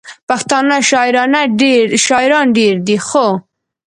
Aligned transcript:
پښتانه 0.29 0.77
شاعران 0.89 2.47
ډېر 2.57 2.75
دي، 2.87 2.97
خو: 3.07 3.27